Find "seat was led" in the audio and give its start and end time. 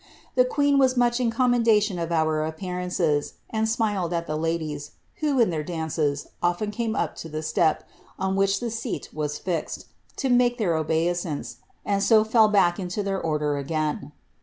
8.71-9.71